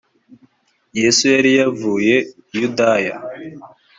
yesu 0.99 1.23
yari 1.33 1.51
yavuye 1.59 2.15
i 2.53 2.55
yudaya 2.61 3.15